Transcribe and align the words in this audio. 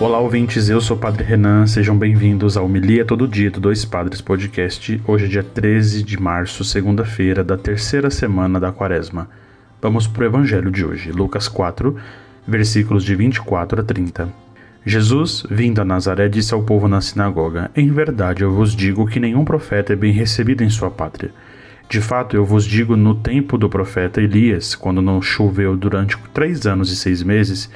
Olá, 0.00 0.18
ouvintes, 0.18 0.70
eu 0.70 0.80
sou 0.80 0.96
o 0.96 0.98
Padre 0.98 1.22
Renan, 1.22 1.66
sejam 1.66 1.94
bem-vindos 1.94 2.56
ao 2.56 2.66
Milia 2.66 3.04
Todo 3.04 3.28
Dia 3.28 3.50
do 3.50 3.60
Dois 3.60 3.84
Padres 3.84 4.22
Podcast. 4.22 4.98
Hoje 5.06 5.26
é 5.26 5.28
dia 5.28 5.42
13 5.42 6.02
de 6.02 6.18
março, 6.18 6.64
segunda-feira 6.64 7.44
da 7.44 7.58
terceira 7.58 8.08
semana 8.08 8.58
da 8.58 8.72
quaresma. 8.72 9.28
Vamos 9.78 10.06
para 10.06 10.22
o 10.22 10.24
Evangelho 10.24 10.70
de 10.70 10.86
hoje, 10.86 11.12
Lucas 11.12 11.48
4, 11.48 11.94
versículos 12.48 13.04
de 13.04 13.14
24 13.14 13.82
a 13.82 13.84
30. 13.84 14.32
Jesus, 14.86 15.44
vindo 15.50 15.82
a 15.82 15.84
Nazaré, 15.84 16.30
disse 16.30 16.54
ao 16.54 16.62
povo 16.62 16.88
na 16.88 17.02
sinagoga: 17.02 17.70
Em 17.76 17.92
verdade 17.92 18.42
eu 18.42 18.50
vos 18.50 18.74
digo 18.74 19.06
que 19.06 19.20
nenhum 19.20 19.44
profeta 19.44 19.92
é 19.92 19.96
bem 19.96 20.12
recebido 20.14 20.64
em 20.64 20.70
sua 20.70 20.90
pátria. 20.90 21.30
De 21.90 22.00
fato, 22.00 22.34
eu 22.34 22.44
vos 22.46 22.64
digo, 22.64 22.96
no 22.96 23.16
tempo 23.16 23.58
do 23.58 23.68
profeta 23.68 24.22
Elias, 24.22 24.74
quando 24.74 25.02
não 25.02 25.20
choveu 25.20 25.76
durante 25.76 26.16
três 26.32 26.66
anos 26.66 26.90
e 26.90 26.96
seis 26.96 27.22
meses, 27.22 27.68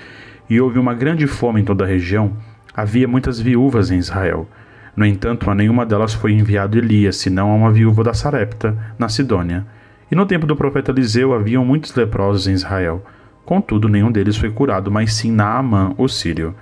e 0.48 0.60
houve 0.60 0.78
uma 0.78 0.94
grande 0.94 1.26
fome 1.26 1.60
em 1.60 1.64
toda 1.64 1.84
a 1.84 1.86
região, 1.86 2.36
havia 2.74 3.08
muitas 3.08 3.40
viúvas 3.40 3.90
em 3.90 3.98
Israel. 3.98 4.48
No 4.96 5.04
entanto, 5.04 5.50
a 5.50 5.54
nenhuma 5.54 5.84
delas 5.84 6.14
foi 6.14 6.32
enviado 6.32 6.78
Elias, 6.78 7.16
senão 7.16 7.50
a 7.50 7.54
uma 7.54 7.72
viúva 7.72 8.04
da 8.04 8.14
Sarepta, 8.14 8.76
na 8.98 9.08
Sidônia. 9.08 9.66
E 10.10 10.14
no 10.14 10.26
tempo 10.26 10.46
do 10.46 10.54
profeta 10.54 10.90
Eliseu 10.90 11.32
haviam 11.32 11.64
muitos 11.64 11.94
leprosos 11.94 12.46
em 12.46 12.52
Israel. 12.52 13.04
Contudo, 13.44 13.88
nenhum 13.88 14.12
deles 14.12 14.36
foi 14.36 14.50
curado, 14.50 14.90
mas 14.90 15.12
sim 15.14 15.32
Naamã, 15.32 15.92
o 15.98 16.08
sírio. 16.08 16.54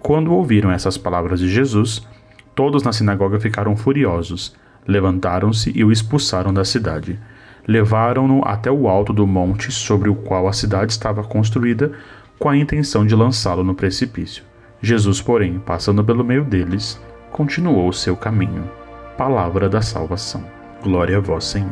Quando 0.00 0.32
ouviram 0.32 0.70
essas 0.70 0.96
palavras 0.96 1.40
de 1.40 1.48
Jesus, 1.48 2.06
todos 2.54 2.82
na 2.82 2.92
sinagoga 2.92 3.38
ficaram 3.38 3.76
furiosos. 3.76 4.56
Levantaram-se 4.86 5.70
e 5.74 5.84
o 5.84 5.92
expulsaram 5.92 6.54
da 6.54 6.64
cidade. 6.64 7.18
Levaram-no 7.68 8.42
até 8.44 8.70
o 8.70 8.88
alto 8.88 9.12
do 9.12 9.26
monte 9.26 9.70
sobre 9.70 10.08
o 10.08 10.14
qual 10.14 10.48
a 10.48 10.52
cidade 10.52 10.92
estava 10.92 11.22
construída, 11.22 11.92
com 12.40 12.48
a 12.48 12.56
intenção 12.56 13.04
de 13.04 13.14
lançá-lo 13.14 13.62
no 13.62 13.74
precipício. 13.74 14.42
Jesus, 14.80 15.20
porém, 15.20 15.58
passando 15.58 16.02
pelo 16.02 16.24
meio 16.24 16.42
deles, 16.42 16.98
continuou 17.30 17.86
o 17.86 17.92
seu 17.92 18.16
caminho. 18.16 18.64
Palavra 19.18 19.68
da 19.68 19.82
salvação. 19.82 20.42
Glória 20.82 21.18
a 21.18 21.20
vós, 21.20 21.44
Senhor. 21.44 21.70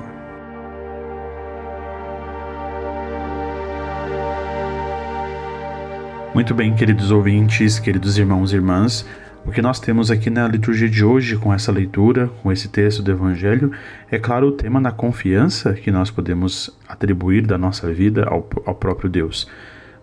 Muito 6.35 6.55
bem, 6.55 6.75
queridos 6.77 7.11
ouvintes, 7.11 7.79
queridos 7.79 8.19
irmãos 8.19 8.53
e 8.53 8.57
irmãs, 8.57 9.07
o 9.47 9.51
que 9.51 9.63
nós 9.63 9.81
temos 9.81 10.11
aqui 10.11 10.29
na 10.29 10.47
liturgia 10.47 10.91
de 10.91 11.03
hoje, 11.03 11.39
com 11.39 11.55
essa 11.55 11.73
leitura, 11.73 12.29
com 12.43 12.53
esse 12.53 12.69
texto 12.69 13.03
do 13.03 13.11
Evangelho, 13.11 13.73
é 14.11 14.19
claro 14.19 14.49
o 14.49 14.53
tema 14.53 14.83
da 14.83 14.93
confiança 14.93 15.73
que 15.73 15.91
nós 15.91 16.11
podemos 16.11 16.79
atribuir 16.87 17.47
da 17.47 17.57
nossa 17.57 17.91
vida 17.91 18.25
ao, 18.25 18.47
ao 18.67 18.75
próprio 18.75 19.09
Deus. 19.09 19.49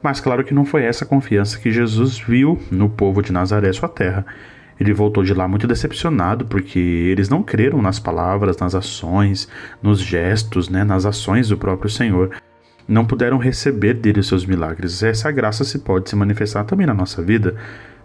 Mas 0.06 0.20
claro 0.20 0.44
que 0.44 0.53
não 0.53 0.66
foi 0.66 0.84
essa 0.84 1.03
confiança 1.03 1.58
que 1.58 1.72
Jesus 1.72 2.20
viu 2.20 2.61
no 2.70 2.88
povo 2.88 3.23
de 3.23 3.31
Nazaré, 3.31 3.73
sua 3.73 3.89
terra. 3.89 4.23
Ele 4.80 4.94
voltou 4.94 5.23
de 5.23 5.34
lá 5.34 5.47
muito 5.47 5.66
decepcionado 5.66 6.45
porque 6.45 6.78
eles 6.78 7.28
não 7.28 7.42
creram 7.42 7.81
nas 7.81 7.97
palavras, 7.97 8.56
nas 8.58 8.75
ações, 8.75 9.50
nos 9.81 10.00
gestos, 10.00 10.70
né, 10.70 10.84
nas 10.84 11.08
ações 11.08 11.50
do 11.50 11.58
próprio 11.58 11.89
Senhor. 11.89 12.36
Não 12.88 13.03
puderam 13.03 13.39
receber 13.39 13.95
dele 13.95 14.20
os 14.20 14.28
seus 14.28 14.45
milagres. 14.45 15.02
Essa 15.02 15.31
graça 15.31 15.64
se 15.64 15.80
pode 15.80 16.08
se 16.08 16.16
manifestar 16.16 16.66
também 16.66 16.86
na 16.86 16.94
nossa 16.94 17.23
vida. 17.23 17.56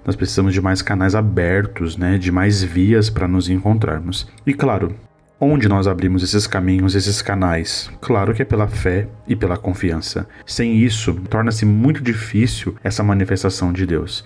Nós 0.03 0.17
precisamos 0.17 0.55
de 0.55 0.61
mais 0.63 0.81
canais 0.81 1.15
abertos, 1.15 1.99
né, 1.99 2.17
de 2.17 2.33
mais 2.33 2.63
vias 2.63 3.11
para 3.11 3.29
nos 3.29 3.51
encontrarmos. 3.51 4.27
E 4.47 4.55
claro, 4.55 4.95
Onde 5.43 5.71
nós 5.71 5.87
abrimos 5.87 6.23
esses 6.23 6.47
caminhos, 6.47 6.95
esses 6.95 7.23
canais? 7.23 7.91
Claro 8.03 8.35
que 8.35 8.43
é 8.43 8.45
pela 8.45 8.69
fé 8.69 9.09
e 9.27 9.35
pela 9.35 9.57
confiança. 9.57 10.29
Sem 10.45 10.77
isso, 10.77 11.15
torna-se 11.31 11.65
muito 11.65 12.03
difícil 12.03 12.77
essa 12.85 13.03
manifestação 13.03 13.73
de 13.73 13.87
Deus. 13.87 14.23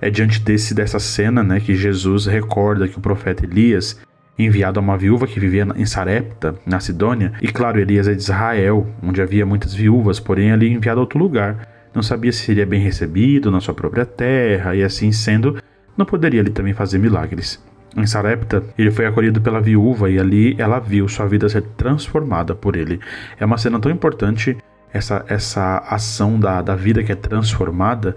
É 0.00 0.08
diante 0.08 0.38
desse 0.38 0.72
dessa 0.72 1.00
cena, 1.00 1.42
né, 1.42 1.58
que 1.58 1.74
Jesus 1.74 2.26
recorda 2.26 2.86
que 2.86 2.96
o 2.96 3.00
profeta 3.00 3.44
Elias 3.44 4.00
enviado 4.38 4.78
a 4.78 4.82
uma 4.82 4.96
viúva 4.96 5.26
que 5.26 5.40
vivia 5.40 5.66
em 5.74 5.86
Sarepta, 5.86 6.54
na 6.64 6.78
Sidônia, 6.78 7.32
e 7.42 7.48
claro, 7.48 7.80
Elias 7.80 8.06
é 8.06 8.14
de 8.14 8.22
Israel, 8.22 8.86
onde 9.02 9.20
havia 9.20 9.44
muitas 9.44 9.74
viúvas, 9.74 10.20
porém 10.20 10.52
ali 10.52 10.72
enviado 10.72 11.00
a 11.00 11.02
outro 11.02 11.18
lugar. 11.18 11.66
Não 11.92 12.02
sabia 12.02 12.30
se 12.30 12.44
seria 12.44 12.64
bem 12.64 12.80
recebido 12.80 13.50
na 13.50 13.60
sua 13.60 13.74
própria 13.74 14.06
terra, 14.06 14.72
e 14.76 14.84
assim 14.84 15.10
sendo, 15.10 15.60
não 15.96 16.06
poderia 16.06 16.40
ali 16.40 16.50
também 16.50 16.74
fazer 16.74 16.98
milagres. 16.98 17.60
Em 17.96 18.06
Sarepta, 18.06 18.62
ele 18.76 18.90
foi 18.90 19.06
acolhido 19.06 19.40
pela 19.40 19.60
viúva 19.60 20.10
e 20.10 20.18
ali 20.18 20.56
ela 20.58 20.80
viu 20.80 21.08
sua 21.08 21.26
vida 21.26 21.48
ser 21.48 21.62
transformada 21.76 22.54
por 22.54 22.74
ele. 22.74 23.00
É 23.38 23.44
uma 23.44 23.56
cena 23.56 23.78
tão 23.78 23.90
importante, 23.90 24.56
essa, 24.92 25.24
essa 25.28 25.78
ação 25.88 26.38
da, 26.38 26.60
da 26.60 26.74
vida 26.74 27.02
que 27.04 27.12
é 27.12 27.14
transformada. 27.14 28.16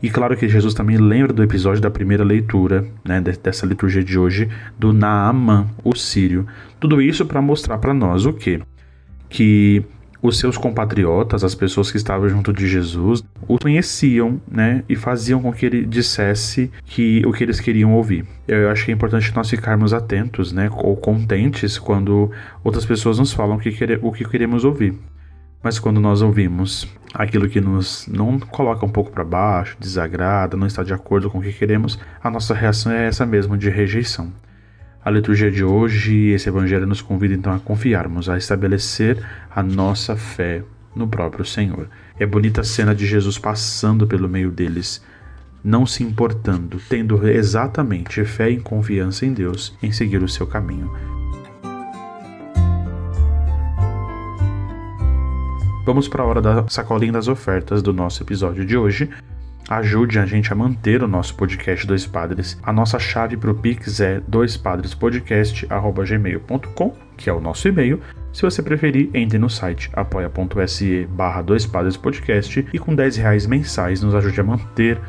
E 0.00 0.08
claro 0.10 0.36
que 0.36 0.48
Jesus 0.48 0.74
também 0.74 0.96
lembra 0.96 1.32
do 1.32 1.42
episódio 1.42 1.82
da 1.82 1.90
primeira 1.90 2.22
leitura, 2.22 2.86
né, 3.04 3.20
dessa 3.20 3.66
liturgia 3.66 4.04
de 4.04 4.18
hoje, 4.18 4.48
do 4.78 4.92
Naamã, 4.92 5.66
o 5.82 5.94
sírio. 5.96 6.46
Tudo 6.78 7.00
isso 7.02 7.26
para 7.26 7.42
mostrar 7.42 7.78
para 7.78 7.94
nós 7.94 8.26
o 8.26 8.32
quê? 8.32 8.60
Que 9.28 9.84
os 10.22 10.38
seus 10.38 10.56
compatriotas, 10.56 11.44
as 11.44 11.54
pessoas 11.54 11.90
que 11.90 11.96
estavam 11.96 12.28
junto 12.28 12.52
de 12.52 12.66
Jesus, 12.66 13.22
o 13.46 13.58
conheciam, 13.58 14.40
né, 14.50 14.82
e 14.88 14.96
faziam 14.96 15.40
com 15.40 15.52
que 15.52 15.66
ele 15.66 15.84
dissesse 15.84 16.70
que 16.84 17.22
o 17.26 17.32
que 17.32 17.44
eles 17.44 17.60
queriam 17.60 17.94
ouvir. 17.94 18.24
Eu 18.46 18.70
acho 18.70 18.84
que 18.84 18.90
é 18.90 18.94
importante 18.94 19.34
nós 19.34 19.48
ficarmos 19.48 19.92
atentos, 19.92 20.52
né, 20.52 20.68
ou 20.72 20.96
contentes 20.96 21.78
quando 21.78 22.30
outras 22.64 22.84
pessoas 22.84 23.18
nos 23.18 23.32
falam 23.32 23.58
que 23.58 23.70
quere, 23.72 23.98
o 24.02 24.12
que 24.12 24.24
queremos 24.24 24.64
ouvir. 24.64 24.94
Mas 25.62 25.78
quando 25.78 26.00
nós 26.00 26.22
ouvimos 26.22 26.86
aquilo 27.12 27.48
que 27.48 27.60
nos 27.60 28.06
não 28.06 28.38
coloca 28.38 28.84
um 28.84 28.88
pouco 28.88 29.10
para 29.10 29.24
baixo, 29.24 29.76
desagrada, 29.80 30.56
não 30.56 30.66
está 30.66 30.82
de 30.82 30.92
acordo 30.92 31.30
com 31.30 31.38
o 31.38 31.42
que 31.42 31.52
queremos, 31.52 31.98
a 32.22 32.30
nossa 32.30 32.54
reação 32.54 32.92
é 32.92 33.06
essa 33.06 33.26
mesmo 33.26 33.56
de 33.56 33.68
rejeição. 33.68 34.32
A 35.06 35.10
liturgia 35.12 35.52
de 35.52 35.62
hoje, 35.62 36.30
esse 36.30 36.48
evangelho 36.48 36.84
nos 36.84 37.00
convida 37.00 37.32
então 37.32 37.52
a 37.52 37.60
confiarmos, 37.60 38.28
a 38.28 38.36
estabelecer 38.36 39.24
a 39.48 39.62
nossa 39.62 40.16
fé 40.16 40.64
no 40.96 41.06
próprio 41.06 41.44
Senhor. 41.44 41.88
É 42.18 42.26
bonita 42.26 42.62
a 42.62 42.64
cena 42.64 42.92
de 42.92 43.06
Jesus 43.06 43.38
passando 43.38 44.04
pelo 44.04 44.28
meio 44.28 44.50
deles, 44.50 45.00
não 45.62 45.86
se 45.86 46.02
importando, 46.02 46.80
tendo 46.88 47.24
exatamente 47.28 48.24
fé 48.24 48.50
e 48.50 48.58
confiança 48.58 49.24
em 49.24 49.32
Deus 49.32 49.78
em 49.80 49.92
seguir 49.92 50.20
o 50.24 50.28
seu 50.28 50.44
caminho. 50.44 50.90
Vamos 55.84 56.08
para 56.08 56.24
a 56.24 56.26
hora 56.26 56.42
da 56.42 56.66
sacolinha 56.66 57.12
das 57.12 57.28
ofertas 57.28 57.80
do 57.80 57.92
nosso 57.92 58.24
episódio 58.24 58.66
de 58.66 58.76
hoje. 58.76 59.08
Ajude 59.68 60.20
a 60.20 60.26
gente 60.26 60.52
a 60.52 60.54
manter 60.54 61.02
o 61.02 61.08
nosso 61.08 61.34
podcast 61.34 61.84
Dois 61.84 62.06
Padres. 62.06 62.56
A 62.62 62.72
nossa 62.72 63.00
chave 63.00 63.36
para 63.36 63.50
o 63.50 63.54
Pix 63.54 63.98
é 63.98 64.20
doispadrespodcast.gmail.com, 64.28 66.94
que 67.16 67.28
é 67.28 67.32
o 67.32 67.40
nosso 67.40 67.66
e-mail. 67.66 68.00
Se 68.32 68.42
você 68.42 68.62
preferir, 68.62 69.10
entre 69.12 69.38
no 69.38 69.50
site 69.50 69.90
apoia.se 69.92 71.08
barra 71.10 71.42
Dois 71.42 71.66
Padres 71.66 71.96
Podcast 71.96 72.64
e 72.72 72.78
com 72.78 72.94
10 72.94 73.16
reais 73.16 73.44
mensais 73.44 74.00
nos 74.02 74.14
ajude 74.14 74.40
a 74.40 74.44
manter 74.44 75.00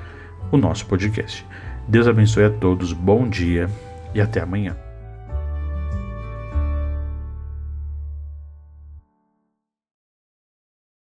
o 0.52 0.58
nosso 0.58 0.88
podcast. 0.88 1.46
Deus 1.88 2.08
abençoe 2.08 2.46
a 2.46 2.50
todos, 2.50 2.94
bom 2.94 3.30
dia 3.30 3.70
e 4.16 4.22
até 4.22 4.42
amanhã. 4.42 4.87